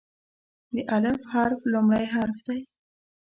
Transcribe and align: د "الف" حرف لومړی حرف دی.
د 0.73 0.75
"الف" 0.95 1.19
حرف 1.31 1.59
لومړی 1.73 2.05
حرف 2.13 2.37
دی. 2.47 2.59